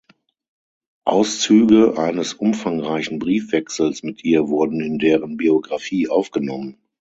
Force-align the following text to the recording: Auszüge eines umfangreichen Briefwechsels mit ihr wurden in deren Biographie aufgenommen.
Auszüge 1.05 1.95
eines 1.95 2.33
umfangreichen 2.33 3.19
Briefwechsels 3.19 4.01
mit 4.01 4.23
ihr 4.23 4.47
wurden 4.49 4.81
in 4.81 4.97
deren 4.97 5.37
Biographie 5.37 6.09
aufgenommen. 6.09 6.75